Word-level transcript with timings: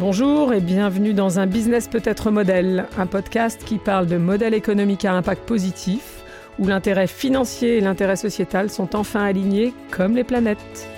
Bonjour 0.00 0.54
et 0.54 0.60
bienvenue 0.60 1.12
dans 1.12 1.38
un 1.38 1.46
business 1.46 1.86
peut-être 1.86 2.30
modèle, 2.30 2.86
un 2.96 3.06
podcast 3.06 3.62
qui 3.62 3.76
parle 3.76 4.06
de 4.06 4.16
modèle 4.16 4.54
économique 4.54 5.04
à 5.04 5.12
impact 5.12 5.46
positif, 5.46 6.22
où 6.58 6.66
l'intérêt 6.66 7.06
financier 7.06 7.76
et 7.76 7.80
l'intérêt 7.82 8.16
sociétal 8.16 8.70
sont 8.70 8.96
enfin 8.96 9.22
alignés 9.22 9.74
comme 9.90 10.16
les 10.16 10.24
planètes. 10.24 10.88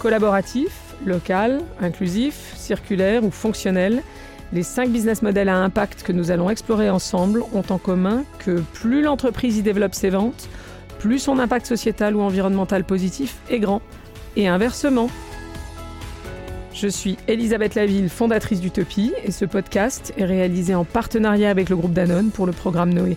Collaboratif, 0.00 0.72
local, 1.06 1.60
inclusif, 1.80 2.54
circulaire 2.56 3.24
ou 3.24 3.30
fonctionnel, 3.30 4.02
les 4.52 4.64
cinq 4.64 4.90
business 4.90 5.22
models 5.22 5.48
à 5.48 5.56
impact 5.56 6.02
que 6.02 6.12
nous 6.12 6.32
allons 6.32 6.50
explorer 6.50 6.90
ensemble 6.90 7.44
ont 7.54 7.64
en 7.70 7.78
commun 7.78 8.24
que 8.40 8.60
plus 8.72 9.00
l'entreprise 9.00 9.56
y 9.58 9.62
développe 9.62 9.94
ses 9.94 10.10
ventes, 10.10 10.48
plus 10.98 11.20
son 11.20 11.38
impact 11.38 11.66
sociétal 11.66 12.16
ou 12.16 12.20
environnemental 12.20 12.82
positif 12.82 13.36
est 13.48 13.60
grand. 13.60 13.80
Et 14.36 14.48
inversement. 14.48 15.08
Je 16.74 16.88
suis 16.88 17.16
Elisabeth 17.28 17.76
Laville, 17.76 18.08
fondatrice 18.08 18.60
d'Utopie, 18.60 19.12
et 19.22 19.30
ce 19.30 19.44
podcast 19.44 20.12
est 20.16 20.24
réalisé 20.24 20.74
en 20.74 20.84
partenariat 20.84 21.48
avec 21.48 21.68
le 21.68 21.76
groupe 21.76 21.92
Danone 21.92 22.32
pour 22.32 22.46
le 22.46 22.52
programme 22.52 22.92
Noé. 22.92 23.16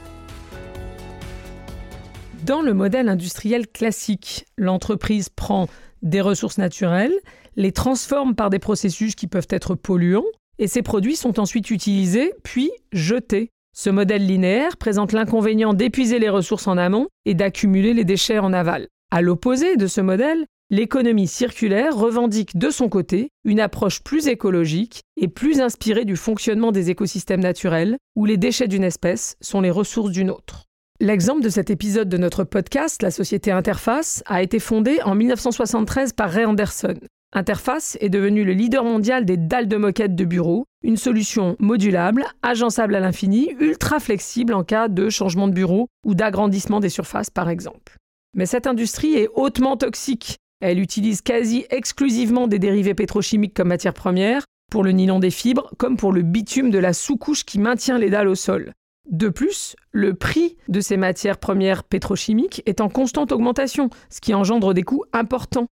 Dans 2.46 2.62
le 2.62 2.76
modèle 2.76 3.10
industriel 3.10 3.68
classique, 3.68 4.46
l'entreprise 4.60 5.30
prend 5.30 5.68
des 6.04 6.22
ressources 6.22 6.60
naturelles, 6.60 7.16
les 7.56 7.72
transforme 7.72 8.36
par 8.36 8.52
des 8.52 8.60
processus 8.60 9.16
qui 9.16 9.26
peuvent 9.26 9.48
être 9.50 9.74
polluants, 9.74 10.24
et 10.60 10.68
ces 10.68 10.84
produits 10.84 11.16
sont 11.16 11.40
ensuite 11.40 11.72
utilisés 11.72 12.34
puis 12.44 12.70
jetés. 12.92 13.50
Ce 13.74 13.90
modèle 13.90 14.26
linéaire 14.26 14.78
présente 14.78 15.14
l'inconvénient 15.14 15.74
d'épuiser 15.74 16.20
les 16.20 16.30
ressources 16.30 16.68
en 16.68 16.78
amont 16.78 17.08
et 17.26 17.34
d'accumuler 17.34 17.96
les 17.96 18.06
déchets 18.06 18.38
en 18.38 18.54
aval. 18.54 18.88
À 19.10 19.24
l'opposé 19.24 19.78
de 19.78 19.88
ce 19.88 20.02
modèle, 20.02 20.46
l'économie 20.70 21.28
circulaire 21.28 21.96
revendique 21.96 22.58
de 22.58 22.70
son 22.70 22.90
côté 22.90 23.30
une 23.46 23.60
approche 23.60 24.02
plus 24.02 24.28
écologique 24.28 25.02
et 25.16 25.28
plus 25.28 25.62
inspirée 25.62 26.04
du 26.04 26.18
fonctionnement 26.18 26.72
des 26.72 26.90
écosystèmes 26.90 27.42
naturels, 27.42 27.98
où 28.16 28.26
les 28.26 28.38
déchets 28.38 28.68
d'une 28.68 28.84
espèce 28.84 29.38
sont 29.40 29.62
les 29.62 29.72
ressources 29.72 30.12
d'une 30.12 30.30
autre. 30.30 30.66
L'exemple 31.00 31.42
de 31.42 31.50
cet 31.50 31.70
épisode 31.70 32.10
de 32.10 32.18
notre 32.18 32.44
podcast, 32.44 33.02
la 33.02 33.12
société 33.12 33.52
Interface, 33.52 34.24
a 34.26 34.42
été 34.42 34.60
fondée 34.60 35.00
en 35.04 35.16
1973 35.16 36.14
par 36.14 36.32
Ray 36.32 36.46
Anderson. 36.46 36.96
Interface 37.34 37.98
est 38.02 38.10
devenu 38.10 38.44
le 38.44 38.54
leader 38.54 38.84
mondial 38.84 39.24
des 39.24 39.38
dalles 39.38 39.68
de 39.68 39.78
moquette 39.78 40.16
de 40.16 40.26
bureau, 40.26 40.66
une 40.84 40.98
solution 40.98 41.56
modulable, 41.60 42.26
agençable 42.42 42.96
à 42.96 43.00
l'infini, 43.00 43.54
ultra 43.60 44.00
flexible 44.00 44.54
en 44.54 44.64
cas 44.64 44.88
de 44.88 45.10
changement 45.10 45.48
de 45.48 45.54
bureau 45.54 45.88
ou 46.06 46.16
d'agrandissement 46.16 46.80
des 46.80 46.90
surfaces 46.90 47.30
par 47.30 47.48
exemple. 47.48 47.98
Mais 48.34 48.46
cette 48.46 48.68
industrie 48.68 49.16
est 49.16 49.30
hautement 49.34 49.78
toxique. 49.78 50.38
Elle 50.60 50.80
utilise 50.80 51.22
quasi 51.22 51.66
exclusivement 51.70 52.48
des 52.48 52.60
dérivés 52.60 52.96
pétrochimiques 52.96 53.54
comme 53.54 53.68
matière 53.68 53.94
première, 53.94 54.44
pour 54.72 54.84
le 54.84 54.92
nylon 54.92 55.20
des 55.20 55.32
fibres 55.32 55.72
comme 55.78 55.98
pour 55.98 56.12
le 56.12 56.22
bitume 56.22 56.72
de 56.72 56.80
la 56.80 56.94
sous-couche 56.94 57.46
qui 57.46 57.60
maintient 57.60 57.98
les 57.98 58.10
dalles 58.10 58.28
au 58.28 58.36
sol. 58.36 58.74
De 59.10 59.30
plus, 59.30 59.76
le 59.92 60.14
prix 60.14 60.58
de 60.68 60.82
ces 60.82 60.98
matières 60.98 61.38
premières 61.38 61.86
pétrochimiques 61.86 62.62
est 62.66 62.82
en 62.82 62.90
constante 62.90 63.32
augmentation, 63.32 63.90
ce 64.10 64.20
qui 64.20 64.34
engendre 64.34 64.74
des 64.74 64.84
coûts 64.84 65.06
importants. 65.14 65.68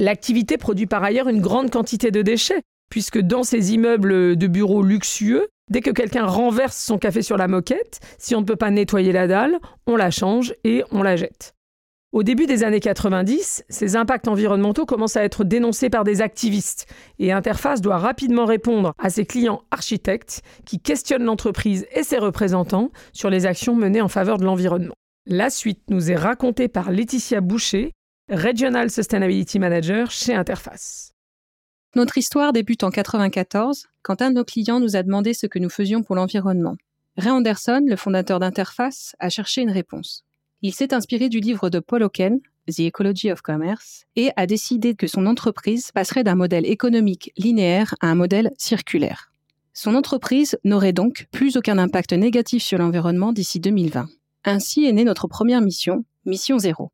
L'activité 0.00 0.56
produit 0.56 0.86
par 0.86 1.04
ailleurs 1.04 1.28
une 1.28 1.42
grande 1.42 1.70
quantité 1.70 2.10
de 2.10 2.22
déchets, 2.22 2.62
puisque 2.90 3.18
dans 3.18 3.42
ces 3.42 3.74
immeubles 3.74 4.36
de 4.36 4.46
bureaux 4.46 4.82
luxueux, 4.82 5.48
dès 5.70 5.82
que 5.82 5.90
quelqu'un 5.90 6.24
renverse 6.24 6.76
son 6.76 6.98
café 6.98 7.20
sur 7.20 7.36
la 7.36 7.48
moquette, 7.48 8.00
si 8.18 8.34
on 8.34 8.40
ne 8.40 8.46
peut 8.46 8.56
pas 8.56 8.70
nettoyer 8.70 9.12
la 9.12 9.26
dalle, 9.26 9.58
on 9.86 9.96
la 9.96 10.10
change 10.10 10.54
et 10.64 10.82
on 10.92 11.02
la 11.02 11.16
jette. 11.16 11.54
Au 12.12 12.22
début 12.22 12.44
des 12.44 12.62
années 12.62 12.78
90, 12.78 13.64
ces 13.70 13.96
impacts 13.96 14.28
environnementaux 14.28 14.84
commencent 14.84 15.16
à 15.16 15.24
être 15.24 15.44
dénoncés 15.44 15.88
par 15.88 16.04
des 16.04 16.20
activistes 16.20 16.86
et 17.18 17.32
Interface 17.32 17.80
doit 17.80 17.96
rapidement 17.96 18.44
répondre 18.44 18.92
à 18.98 19.08
ses 19.08 19.24
clients 19.24 19.62
architectes 19.70 20.42
qui 20.66 20.78
questionnent 20.78 21.24
l'entreprise 21.24 21.86
et 21.90 22.02
ses 22.02 22.18
représentants 22.18 22.90
sur 23.14 23.30
les 23.30 23.46
actions 23.46 23.74
menées 23.74 24.02
en 24.02 24.08
faveur 24.08 24.36
de 24.36 24.44
l'environnement. 24.44 24.92
La 25.24 25.48
suite 25.48 25.84
nous 25.88 26.10
est 26.10 26.16
racontée 26.16 26.68
par 26.68 26.92
Laetitia 26.92 27.40
Boucher, 27.40 27.92
Regional 28.30 28.90
Sustainability 28.90 29.58
Manager 29.58 30.10
chez 30.10 30.34
Interface. 30.34 31.12
Notre 31.96 32.18
histoire 32.18 32.52
débute 32.52 32.84
en 32.84 32.88
1994, 32.88 33.86
quand 34.02 34.20
un 34.20 34.30
de 34.30 34.36
nos 34.36 34.44
clients 34.44 34.80
nous 34.80 34.96
a 34.96 35.02
demandé 35.02 35.32
ce 35.32 35.46
que 35.46 35.58
nous 35.58 35.70
faisions 35.70 36.02
pour 36.02 36.16
l'environnement. 36.16 36.76
Ray 37.16 37.30
Anderson, 37.30 37.82
le 37.86 37.96
fondateur 37.96 38.38
d'Interface, 38.38 39.16
a 39.18 39.30
cherché 39.30 39.62
une 39.62 39.70
réponse. 39.70 40.24
Il 40.64 40.72
s'est 40.72 40.94
inspiré 40.94 41.28
du 41.28 41.40
livre 41.40 41.70
de 41.70 41.80
Paul 41.80 42.04
Oken, 42.04 42.38
The 42.70 42.82
Ecology 42.82 43.32
of 43.32 43.42
Commerce, 43.42 44.04
et 44.14 44.30
a 44.36 44.46
décidé 44.46 44.94
que 44.94 45.08
son 45.08 45.26
entreprise 45.26 45.90
passerait 45.90 46.22
d'un 46.22 46.36
modèle 46.36 46.66
économique 46.66 47.32
linéaire 47.36 47.96
à 48.00 48.06
un 48.06 48.14
modèle 48.14 48.52
circulaire. 48.58 49.32
Son 49.74 49.96
entreprise 49.96 50.56
n'aurait 50.62 50.92
donc 50.92 51.26
plus 51.32 51.56
aucun 51.56 51.78
impact 51.78 52.12
négatif 52.12 52.62
sur 52.62 52.78
l'environnement 52.78 53.32
d'ici 53.32 53.58
2020. 53.58 54.06
Ainsi 54.44 54.84
est 54.84 54.92
née 54.92 55.02
notre 55.02 55.26
première 55.26 55.62
mission, 55.62 56.04
Mission 56.26 56.60
Zéro. 56.60 56.92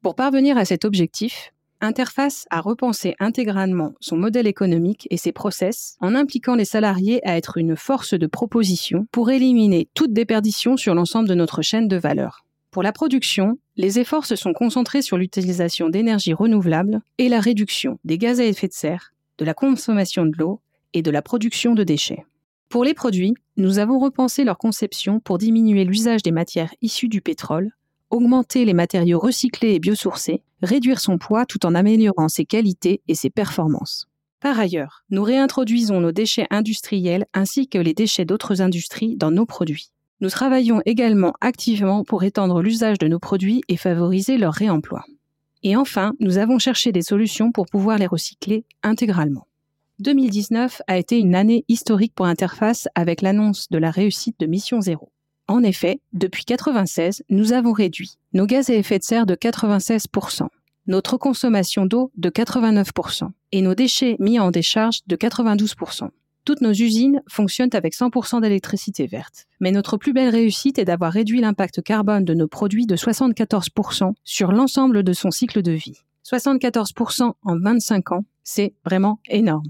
Pour 0.00 0.14
parvenir 0.14 0.56
à 0.56 0.64
cet 0.64 0.84
objectif, 0.84 1.52
Interface 1.80 2.46
a 2.50 2.60
repensé 2.60 3.16
intégralement 3.18 3.94
son 4.00 4.16
modèle 4.16 4.46
économique 4.46 5.08
et 5.10 5.16
ses 5.16 5.32
process 5.32 5.96
en 6.00 6.14
impliquant 6.14 6.54
les 6.54 6.64
salariés 6.64 7.26
à 7.26 7.36
être 7.36 7.56
une 7.56 7.76
force 7.76 8.14
de 8.14 8.26
proposition 8.28 9.06
pour 9.10 9.30
éliminer 9.30 9.88
toute 9.94 10.12
déperdition 10.12 10.76
sur 10.76 10.94
l'ensemble 10.94 11.28
de 11.28 11.34
notre 11.34 11.62
chaîne 11.62 11.88
de 11.88 11.96
valeur. 11.96 12.44
Pour 12.70 12.82
la 12.82 12.92
production, 12.92 13.58
les 13.76 13.98
efforts 13.98 14.26
se 14.26 14.36
sont 14.36 14.52
concentrés 14.52 15.02
sur 15.02 15.16
l'utilisation 15.16 15.88
d'énergies 15.88 16.34
renouvelables 16.34 17.00
et 17.18 17.28
la 17.28 17.40
réduction 17.40 17.98
des 18.04 18.18
gaz 18.18 18.40
à 18.40 18.44
effet 18.44 18.68
de 18.68 18.72
serre, 18.72 19.12
de 19.38 19.44
la 19.44 19.54
consommation 19.54 20.26
de 20.26 20.36
l'eau 20.36 20.60
et 20.92 21.02
de 21.02 21.10
la 21.10 21.22
production 21.22 21.74
de 21.74 21.84
déchets. 21.84 22.24
Pour 22.68 22.84
les 22.84 22.94
produits, 22.94 23.34
nous 23.56 23.78
avons 23.78 23.98
repensé 23.98 24.44
leur 24.44 24.58
conception 24.58 25.20
pour 25.20 25.38
diminuer 25.38 25.84
l'usage 25.84 26.22
des 26.22 26.32
matières 26.32 26.74
issues 26.82 27.08
du 27.08 27.22
pétrole 27.22 27.72
augmenter 28.10 28.64
les 28.64 28.74
matériaux 28.74 29.18
recyclés 29.18 29.74
et 29.74 29.78
biosourcés, 29.78 30.42
réduire 30.62 31.00
son 31.00 31.18
poids 31.18 31.46
tout 31.46 31.66
en 31.66 31.74
améliorant 31.74 32.28
ses 32.28 32.44
qualités 32.44 33.02
et 33.08 33.14
ses 33.14 33.30
performances. 33.30 34.06
Par 34.40 34.58
ailleurs, 34.58 35.04
nous 35.10 35.22
réintroduisons 35.22 36.00
nos 36.00 36.12
déchets 36.12 36.46
industriels 36.50 37.26
ainsi 37.34 37.68
que 37.68 37.78
les 37.78 37.94
déchets 37.94 38.24
d'autres 38.24 38.62
industries 38.62 39.16
dans 39.16 39.30
nos 39.30 39.46
produits. 39.46 39.90
Nous 40.20 40.30
travaillons 40.30 40.82
également 40.84 41.32
activement 41.40 42.02
pour 42.02 42.24
étendre 42.24 42.60
l'usage 42.60 42.98
de 42.98 43.06
nos 43.06 43.20
produits 43.20 43.62
et 43.68 43.76
favoriser 43.76 44.36
leur 44.36 44.52
réemploi. 44.52 45.04
Et 45.62 45.76
enfin, 45.76 46.12
nous 46.20 46.38
avons 46.38 46.58
cherché 46.58 46.92
des 46.92 47.02
solutions 47.02 47.52
pour 47.52 47.66
pouvoir 47.66 47.98
les 47.98 48.06
recycler 48.06 48.64
intégralement. 48.82 49.46
2019 50.00 50.82
a 50.86 50.96
été 50.96 51.18
une 51.18 51.34
année 51.34 51.64
historique 51.68 52.14
pour 52.14 52.26
Interface 52.26 52.88
avec 52.94 53.20
l'annonce 53.20 53.68
de 53.70 53.78
la 53.78 53.90
réussite 53.90 54.38
de 54.38 54.46
Mission 54.46 54.80
Zéro. 54.80 55.10
En 55.48 55.62
effet, 55.62 56.00
depuis 56.12 56.44
1996, 56.48 57.22
nous 57.30 57.52
avons 57.52 57.72
réduit 57.72 58.18
nos 58.32 58.46
gaz 58.46 58.70
à 58.70 58.74
effet 58.74 58.98
de 58.98 59.04
serre 59.04 59.26
de 59.26 59.34
96%, 59.34 60.46
notre 60.86 61.16
consommation 61.16 61.86
d'eau 61.86 62.12
de 62.16 62.28
89% 62.28 63.30
et 63.52 63.62
nos 63.62 63.74
déchets 63.74 64.16
mis 64.18 64.38
en 64.38 64.50
décharge 64.50 65.00
de 65.06 65.16
92%. 65.16 66.10
Toutes 66.48 66.62
nos 66.62 66.72
usines 66.72 67.20
fonctionnent 67.28 67.74
avec 67.74 67.94
100% 67.94 68.40
d'électricité 68.40 69.06
verte. 69.06 69.44
Mais 69.60 69.70
notre 69.70 69.98
plus 69.98 70.14
belle 70.14 70.30
réussite 70.30 70.78
est 70.78 70.86
d'avoir 70.86 71.12
réduit 71.12 71.42
l'impact 71.42 71.82
carbone 71.82 72.24
de 72.24 72.32
nos 72.32 72.48
produits 72.48 72.86
de 72.86 72.96
74% 72.96 74.14
sur 74.24 74.50
l'ensemble 74.50 75.02
de 75.02 75.12
son 75.12 75.30
cycle 75.30 75.60
de 75.60 75.72
vie. 75.72 76.00
74% 76.24 77.32
en 77.42 77.58
25 77.58 78.12
ans, 78.12 78.24
c'est 78.44 78.72
vraiment 78.82 79.20
énorme 79.28 79.68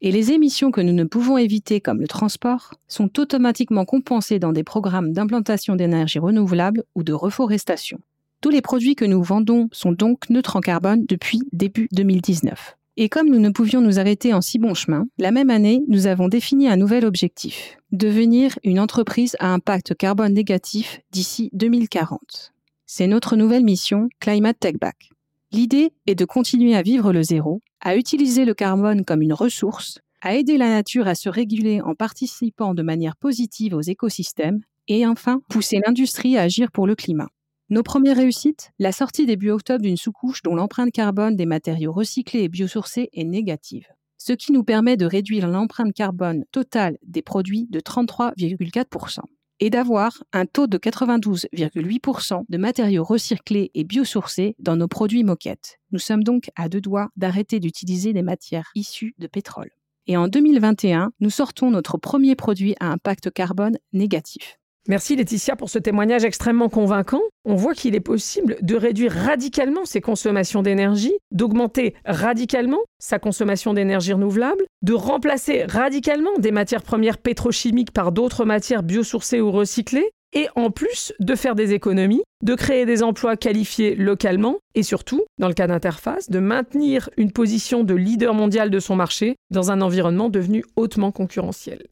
et 0.00 0.12
les 0.12 0.30
émissions 0.30 0.70
que 0.70 0.80
nous 0.80 0.92
ne 0.92 1.04
pouvons 1.04 1.38
éviter, 1.38 1.80
comme 1.80 2.00
le 2.00 2.08
transport, 2.08 2.74
sont 2.86 3.18
automatiquement 3.18 3.84
compensées 3.84 4.38
dans 4.38 4.52
des 4.52 4.64
programmes 4.64 5.12
d'implantation 5.12 5.74
d'énergie 5.74 6.20
renouvelable 6.20 6.84
ou 6.94 7.02
de 7.02 7.12
reforestation. 7.12 7.98
Tous 8.40 8.50
les 8.50 8.62
produits 8.62 8.94
que 8.94 9.04
nous 9.04 9.22
vendons 9.24 9.68
sont 9.72 9.92
donc 9.92 10.30
neutres 10.30 10.56
en 10.56 10.60
carbone 10.60 11.04
depuis 11.08 11.40
début 11.52 11.88
2019. 11.92 12.76
Et 12.98 13.08
comme 13.08 13.30
nous 13.30 13.38
ne 13.38 13.48
pouvions 13.48 13.80
nous 13.80 13.98
arrêter 13.98 14.34
en 14.34 14.42
si 14.42 14.58
bon 14.58 14.74
chemin, 14.74 15.06
la 15.16 15.30
même 15.30 15.48
année, 15.48 15.82
nous 15.88 16.06
avons 16.06 16.28
défini 16.28 16.68
un 16.68 16.76
nouvel 16.76 17.06
objectif, 17.06 17.78
devenir 17.90 18.58
une 18.64 18.78
entreprise 18.78 19.34
à 19.38 19.50
impact 19.54 19.94
carbone 19.94 20.34
négatif 20.34 21.00
d'ici 21.10 21.48
2040. 21.54 22.52
C'est 22.84 23.06
notre 23.06 23.36
nouvelle 23.36 23.64
mission 23.64 24.10
Climate 24.20 24.60
Tech 24.60 24.74
Back. 24.78 25.08
L'idée 25.52 25.94
est 26.06 26.14
de 26.14 26.26
continuer 26.26 26.76
à 26.76 26.82
vivre 26.82 27.14
le 27.14 27.22
zéro, 27.22 27.62
à 27.80 27.96
utiliser 27.96 28.44
le 28.44 28.52
carbone 28.52 29.06
comme 29.06 29.22
une 29.22 29.32
ressource, 29.32 29.98
à 30.20 30.34
aider 30.34 30.58
la 30.58 30.68
nature 30.68 31.08
à 31.08 31.14
se 31.14 31.30
réguler 31.30 31.80
en 31.80 31.94
participant 31.94 32.74
de 32.74 32.82
manière 32.82 33.16
positive 33.16 33.74
aux 33.74 33.80
écosystèmes, 33.80 34.60
et 34.88 35.06
enfin 35.06 35.40
pousser 35.48 35.80
l'industrie 35.86 36.36
à 36.36 36.42
agir 36.42 36.70
pour 36.70 36.86
le 36.86 36.94
climat. 36.94 37.28
Nos 37.72 37.82
premières 37.82 38.18
réussites 38.18 38.70
La 38.78 38.92
sortie 38.92 39.24
début 39.24 39.48
octobre 39.48 39.80
d'une 39.80 39.96
sous-couche 39.96 40.42
dont 40.42 40.54
l'empreinte 40.54 40.92
carbone 40.92 41.36
des 41.36 41.46
matériaux 41.46 41.90
recyclés 41.90 42.42
et 42.42 42.50
biosourcés 42.50 43.08
est 43.14 43.24
négative, 43.24 43.86
ce 44.18 44.34
qui 44.34 44.52
nous 44.52 44.62
permet 44.62 44.98
de 44.98 45.06
réduire 45.06 45.48
l'empreinte 45.48 45.94
carbone 45.94 46.44
totale 46.52 46.98
des 47.02 47.22
produits 47.22 47.68
de 47.70 47.80
33,4%. 47.80 49.20
et 49.60 49.70
d'avoir 49.70 50.22
un 50.34 50.44
taux 50.44 50.66
de 50.66 50.76
92,8% 50.76 52.44
de 52.46 52.58
matériaux 52.58 53.04
recyclés 53.04 53.70
et 53.72 53.84
biosourcés 53.84 54.54
dans 54.58 54.76
nos 54.76 54.88
produits 54.88 55.24
moquettes. 55.24 55.78
Nous 55.92 55.98
sommes 55.98 56.24
donc 56.24 56.50
à 56.56 56.68
deux 56.68 56.82
doigts 56.82 57.08
d'arrêter 57.16 57.58
d'utiliser 57.58 58.12
des 58.12 58.20
matières 58.20 58.70
issues 58.74 59.14
de 59.16 59.28
pétrole. 59.28 59.70
Et 60.06 60.18
en 60.18 60.28
2021, 60.28 61.12
nous 61.20 61.30
sortons 61.30 61.70
notre 61.70 61.96
premier 61.96 62.34
produit 62.34 62.74
à 62.80 62.90
impact 62.92 63.30
carbone 63.30 63.78
négatif. 63.94 64.58
Merci 64.88 65.14
Laetitia 65.14 65.54
pour 65.54 65.70
ce 65.70 65.78
témoignage 65.78 66.24
extrêmement 66.24 66.68
convaincant. 66.68 67.20
On 67.44 67.54
voit 67.54 67.74
qu'il 67.74 67.94
est 67.94 68.00
possible 68.00 68.56
de 68.62 68.74
réduire 68.74 69.12
radicalement 69.12 69.84
ses 69.84 70.00
consommations 70.00 70.60
d'énergie, 70.60 71.14
d'augmenter 71.30 71.94
radicalement 72.04 72.80
sa 72.98 73.20
consommation 73.20 73.74
d'énergie 73.74 74.12
renouvelable, 74.12 74.64
de 74.82 74.92
remplacer 74.92 75.64
radicalement 75.68 76.36
des 76.38 76.50
matières 76.50 76.82
premières 76.82 77.18
pétrochimiques 77.18 77.92
par 77.92 78.10
d'autres 78.10 78.44
matières 78.44 78.82
biosourcées 78.82 79.40
ou 79.40 79.52
recyclées, 79.52 80.10
et 80.32 80.48
en 80.56 80.70
plus 80.72 81.12
de 81.20 81.34
faire 81.36 81.54
des 81.54 81.74
économies, 81.74 82.22
de 82.42 82.54
créer 82.56 82.84
des 82.84 83.04
emplois 83.04 83.36
qualifiés 83.36 83.94
localement 83.94 84.56
et 84.74 84.82
surtout, 84.82 85.22
dans 85.38 85.48
le 85.48 85.54
cas 85.54 85.68
d'Interface, 85.68 86.28
de 86.28 86.40
maintenir 86.40 87.08
une 87.16 87.30
position 87.30 87.84
de 87.84 87.94
leader 87.94 88.34
mondial 88.34 88.70
de 88.70 88.80
son 88.80 88.96
marché 88.96 89.36
dans 89.50 89.70
un 89.70 89.80
environnement 89.80 90.28
devenu 90.28 90.64
hautement 90.74 91.12
concurrentiel. 91.12 91.86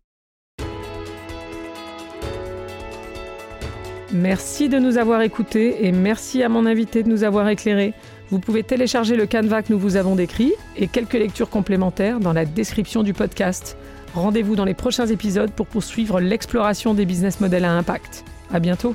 Merci 4.13 4.69
de 4.69 4.81
nous 4.81 4.99
avoir 4.99 5.23
écoutés 5.23 5.87
et 5.87 5.93
merci 5.93 6.43
à 6.43 6.49
mon 6.49 6.67
invité 6.67 7.05
de 7.05 7.09
nous 7.09 7.23
avoir 7.23 7.49
éclairés. 7.49 7.95
Vous 8.31 8.41
pouvez 8.41 8.65
télécharger 8.65 9.15
le 9.15 9.27
canevas 9.27 9.63
que 9.63 9.73
nous 9.73 9.79
vous 9.79 9.97
avons 9.97 10.17
décrit 10.17 10.53
et 10.77 10.89
quelques 10.89 11.15
lectures 11.15 11.49
complémentaires 11.49 12.19
dans 12.19 12.33
la 12.33 12.45
description 12.45 13.05
du 13.05 13.15
podcast. 13.15 13.77
Rendez-vous 14.15 14.57
dans 14.57 14.65
les 14.65 14.75
prochains 14.75 15.07
épisodes 15.07 15.53
pour 15.53 15.67
poursuivre 15.67 16.21
l'exploration 16.21 16.93
des 16.93 17.07
business 17.07 17.41
models 17.41 17.65
à 17.65 17.73
impact. 17.73 18.25
À 18.53 18.59
bientôt! 18.59 18.95